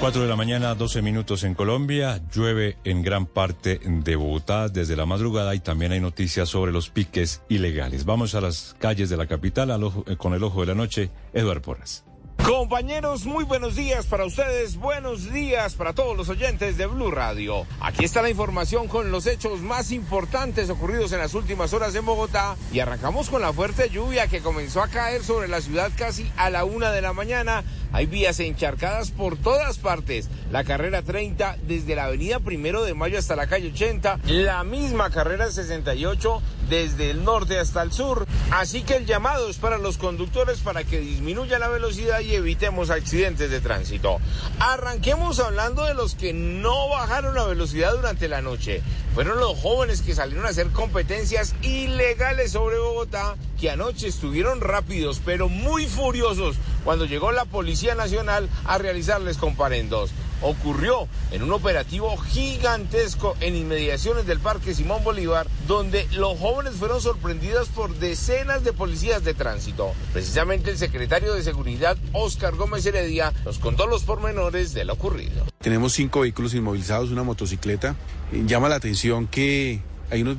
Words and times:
4 0.00 0.22
de 0.22 0.28
la 0.28 0.36
mañana, 0.36 0.76
12 0.76 1.02
minutos 1.02 1.42
en 1.42 1.54
Colombia. 1.54 2.20
Llueve 2.32 2.78
en 2.84 3.02
gran 3.02 3.26
parte 3.26 3.80
de 3.82 4.14
Bogotá 4.14 4.68
desde 4.68 4.94
la 4.94 5.06
madrugada 5.06 5.56
y 5.56 5.60
también 5.60 5.90
hay 5.90 5.98
noticias 5.98 6.48
sobre 6.48 6.70
los 6.70 6.88
piques 6.88 7.42
ilegales. 7.48 8.04
Vamos 8.04 8.36
a 8.36 8.40
las 8.40 8.76
calles 8.78 9.10
de 9.10 9.16
la 9.16 9.26
capital 9.26 9.70
eh, 10.06 10.16
con 10.16 10.34
el 10.34 10.44
ojo 10.44 10.60
de 10.60 10.66
la 10.68 10.74
noche, 10.76 11.10
Eduardo 11.32 11.62
Porras. 11.62 12.04
Compañeros, 12.44 13.26
muy 13.26 13.44
buenos 13.44 13.74
días 13.74 14.06
para 14.06 14.24
ustedes, 14.24 14.76
buenos 14.76 15.30
días 15.32 15.74
para 15.74 15.92
todos 15.92 16.16
los 16.16 16.30
oyentes 16.30 16.78
de 16.78 16.86
Blue 16.86 17.10
Radio. 17.10 17.66
Aquí 17.80 18.04
está 18.04 18.22
la 18.22 18.30
información 18.30 18.88
con 18.88 19.10
los 19.10 19.26
hechos 19.26 19.60
más 19.60 19.90
importantes 19.90 20.70
ocurridos 20.70 21.12
en 21.12 21.18
las 21.18 21.34
últimas 21.34 21.74
horas 21.74 21.94
en 21.94 22.06
Bogotá 22.06 22.56
y 22.72 22.78
arrancamos 22.78 23.28
con 23.28 23.42
la 23.42 23.52
fuerte 23.52 23.90
lluvia 23.90 24.28
que 24.28 24.40
comenzó 24.40 24.80
a 24.80 24.88
caer 24.88 25.24
sobre 25.24 25.48
la 25.48 25.60
ciudad 25.60 25.90
casi 25.94 26.30
a 26.36 26.48
la 26.48 26.64
una 26.64 26.90
de 26.90 27.02
la 27.02 27.12
mañana 27.12 27.64
hay 27.92 28.06
vías 28.06 28.40
encharcadas 28.40 29.10
por 29.10 29.36
todas 29.36 29.78
partes. 29.78 30.28
La 30.52 30.64
carrera 30.64 31.02
30 31.02 31.56
desde 31.66 31.94
la 31.94 32.04
avenida 32.04 32.40
Primero 32.40 32.84
de 32.84 32.94
Mayo 32.94 33.18
hasta 33.18 33.36
la 33.36 33.46
calle 33.46 33.70
80. 33.72 34.20
La 34.26 34.64
misma 34.64 35.10
carrera 35.10 35.50
68 35.50 36.42
desde 36.68 37.10
el 37.10 37.24
norte 37.24 37.58
hasta 37.58 37.82
el 37.82 37.92
sur. 37.92 38.26
Así 38.50 38.82
que 38.82 38.96
el 38.96 39.06
llamado 39.06 39.48
es 39.48 39.56
para 39.56 39.78
los 39.78 39.98
conductores 39.98 40.60
para 40.60 40.84
que 40.84 41.00
disminuya 41.00 41.58
la 41.58 41.68
velocidad 41.68 42.20
y 42.20 42.34
evitemos 42.34 42.90
accidentes 42.90 43.50
de 43.50 43.60
tránsito. 43.60 44.18
Arranquemos 44.60 45.40
hablando 45.40 45.84
de 45.84 45.94
los 45.94 46.14
que 46.14 46.32
no 46.32 46.88
bajaron 46.88 47.34
la 47.34 47.44
velocidad 47.44 47.94
durante 47.94 48.28
la 48.28 48.42
noche. 48.42 48.82
Fueron 49.14 49.40
los 49.40 49.58
jóvenes 49.58 50.02
que 50.02 50.14
salieron 50.14 50.46
a 50.46 50.50
hacer 50.50 50.68
competencias 50.68 51.54
ilegales 51.62 52.52
sobre 52.52 52.78
Bogotá 52.78 53.36
que 53.58 53.70
anoche 53.70 54.06
estuvieron 54.06 54.60
rápidos 54.60 55.20
pero 55.24 55.48
muy 55.48 55.86
furiosos 55.86 56.56
cuando 56.84 57.04
llegó 57.04 57.32
la 57.32 57.44
Policía 57.44 57.94
Nacional 57.94 58.48
a 58.64 58.78
realizarles 58.78 59.36
comparendos. 59.36 60.10
Ocurrió 60.40 61.08
en 61.32 61.42
un 61.42 61.52
operativo 61.52 62.16
gigantesco 62.16 63.36
en 63.40 63.56
inmediaciones 63.56 64.26
del 64.26 64.38
Parque 64.38 64.72
Simón 64.72 65.02
Bolívar, 65.02 65.48
donde 65.66 66.06
los 66.12 66.38
jóvenes 66.38 66.74
fueron 66.74 67.00
sorprendidos 67.00 67.68
por 67.68 67.92
decenas 67.96 68.62
de 68.62 68.72
policías 68.72 69.24
de 69.24 69.34
tránsito. 69.34 69.92
Precisamente 70.12 70.70
el 70.70 70.78
secretario 70.78 71.34
de 71.34 71.42
Seguridad, 71.42 71.96
Oscar 72.12 72.54
Gómez 72.54 72.86
Heredia, 72.86 73.32
nos 73.44 73.58
contó 73.58 73.86
los 73.86 74.04
pormenores 74.04 74.74
de 74.74 74.84
lo 74.84 74.92
ocurrido. 74.92 75.44
Tenemos 75.60 75.92
cinco 75.92 76.20
vehículos 76.20 76.54
inmovilizados, 76.54 77.10
una 77.10 77.24
motocicleta. 77.24 77.96
Llama 78.30 78.68
la 78.68 78.76
atención 78.76 79.26
que 79.26 79.82
hay 80.10 80.22
unos 80.22 80.36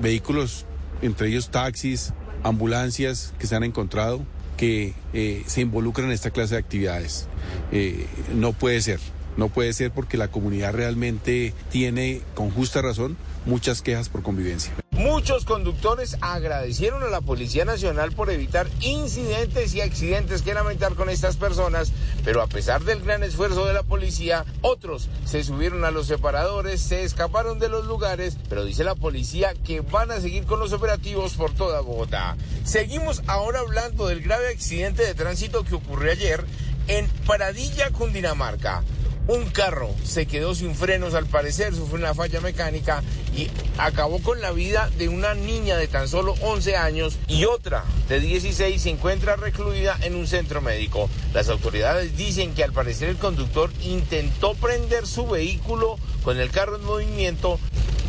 vehículos, 0.00 0.64
entre 1.02 1.28
ellos 1.28 1.50
taxis, 1.50 2.14
ambulancias 2.42 3.34
que 3.38 3.46
se 3.46 3.56
han 3.56 3.64
encontrado 3.64 4.24
que 4.56 4.94
eh, 5.12 5.42
se 5.46 5.60
involucran 5.60 6.08
en 6.08 6.12
esta 6.12 6.30
clase 6.30 6.54
de 6.54 6.60
actividades. 6.60 7.28
Eh, 7.72 8.06
no 8.34 8.52
puede 8.52 8.80
ser, 8.80 9.00
no 9.36 9.48
puede 9.48 9.72
ser 9.72 9.90
porque 9.90 10.16
la 10.16 10.28
comunidad 10.28 10.72
realmente 10.72 11.54
tiene, 11.70 12.22
con 12.34 12.50
justa 12.50 12.82
razón, 12.82 13.16
muchas 13.46 13.82
quejas 13.82 14.08
por 14.08 14.22
convivencia. 14.22 14.72
Muchos 15.04 15.44
conductores 15.44 16.16
agradecieron 16.22 17.02
a 17.02 17.08
la 17.08 17.20
Policía 17.20 17.66
Nacional 17.66 18.12
por 18.12 18.30
evitar 18.30 18.66
incidentes 18.80 19.74
y 19.74 19.82
accidentes 19.82 20.40
que 20.40 20.54
lamentar 20.54 20.94
con 20.94 21.10
estas 21.10 21.36
personas, 21.36 21.92
pero 22.24 22.40
a 22.40 22.46
pesar 22.46 22.84
del 22.84 23.02
gran 23.02 23.22
esfuerzo 23.22 23.66
de 23.66 23.74
la 23.74 23.82
policía, 23.82 24.46
otros 24.62 25.10
se 25.26 25.44
subieron 25.44 25.84
a 25.84 25.90
los 25.90 26.06
separadores, 26.06 26.80
se 26.80 27.04
escaparon 27.04 27.58
de 27.58 27.68
los 27.68 27.84
lugares, 27.84 28.38
pero 28.48 28.64
dice 28.64 28.82
la 28.82 28.94
policía 28.94 29.52
que 29.52 29.82
van 29.82 30.10
a 30.10 30.22
seguir 30.22 30.44
con 30.44 30.58
los 30.58 30.72
operativos 30.72 31.34
por 31.34 31.52
toda 31.52 31.82
Bogotá. 31.82 32.38
Seguimos 32.64 33.22
ahora 33.26 33.60
hablando 33.60 34.06
del 34.06 34.22
grave 34.22 34.48
accidente 34.48 35.04
de 35.04 35.12
tránsito 35.12 35.64
que 35.64 35.74
ocurrió 35.74 36.12
ayer 36.12 36.46
en 36.88 37.06
Paradilla, 37.26 37.90
Cundinamarca. 37.90 38.82
Un 39.26 39.46
carro 39.46 39.88
se 40.04 40.26
quedó 40.26 40.54
sin 40.54 40.74
frenos 40.74 41.14
al 41.14 41.26
parecer, 41.26 41.74
sufrió 41.74 41.96
una 41.96 42.14
falla 42.14 42.42
mecánica 42.42 43.02
y 43.34 43.48
acabó 43.78 44.20
con 44.20 44.42
la 44.42 44.52
vida 44.52 44.90
de 44.98 45.08
una 45.08 45.34
niña 45.34 45.78
de 45.78 45.88
tan 45.88 46.08
solo 46.08 46.34
11 46.42 46.76
años 46.76 47.18
y 47.26 47.46
otra 47.46 47.84
de 48.08 48.20
16 48.20 48.82
se 48.82 48.90
encuentra 48.90 49.36
recluida 49.36 49.96
en 50.02 50.14
un 50.14 50.26
centro 50.26 50.60
médico. 50.60 51.08
Las 51.32 51.48
autoridades 51.48 52.18
dicen 52.18 52.54
que 52.54 52.64
al 52.64 52.72
parecer 52.72 53.08
el 53.08 53.16
conductor 53.16 53.70
intentó 53.82 54.54
prender 54.54 55.06
su 55.06 55.26
vehículo 55.26 55.96
con 56.22 56.38
el 56.38 56.50
carro 56.50 56.76
en 56.76 56.84
movimiento. 56.84 57.58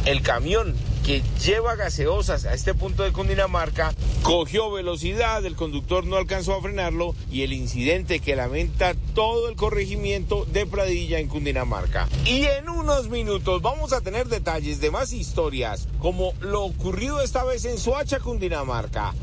El 0.03 0.21
camión 0.21 0.75
que 1.05 1.21
lleva 1.43 1.75
gaseosas 1.75 2.45
a 2.45 2.53
este 2.55 2.73
punto 2.73 3.03
de 3.03 3.11
Cundinamarca, 3.11 3.93
cogió 4.23 4.71
velocidad, 4.71 5.45
el 5.45 5.55
conductor 5.55 6.03
no 6.05 6.15
alcanzó 6.15 6.55
a 6.55 6.61
frenarlo 6.61 7.13
y 7.31 7.43
el 7.43 7.53
incidente 7.53 8.19
que 8.19 8.35
lamenta 8.35 8.95
todo 9.13 9.47
el 9.47 9.55
corregimiento 9.55 10.45
de 10.45 10.65
Pradilla 10.65 11.19
en 11.19 11.27
Cundinamarca. 11.27 12.09
Y 12.25 12.45
en 12.45 12.69
unos 12.69 13.09
minutos 13.09 13.61
vamos 13.61 13.93
a 13.93 14.01
tener 14.01 14.27
detalles 14.27 14.81
de 14.81 14.89
más 14.89 15.13
historias, 15.13 15.87
como 15.99 16.33
lo 16.39 16.63
ocurrido 16.63 17.21
esta 17.21 17.43
vez 17.43 17.65
en 17.65 17.77
Soacha, 17.77 18.19
Cundinamarca, 18.19 19.13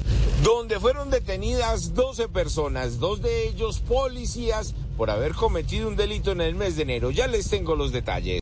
donde 0.44 0.78
fueron 0.78 1.10
detenidas 1.10 1.94
12 1.94 2.28
personas, 2.28 3.00
dos 3.00 3.22
de 3.22 3.48
ellos 3.48 3.80
policías, 3.80 4.74
por 4.96 5.10
haber 5.10 5.32
cometido 5.32 5.88
un 5.88 5.96
delito 5.96 6.30
en 6.32 6.40
el 6.40 6.54
mes 6.54 6.76
de 6.76 6.82
enero. 6.82 7.10
Ya 7.10 7.26
les 7.26 7.48
tengo 7.48 7.74
los 7.74 7.92
detalles. 7.92 8.40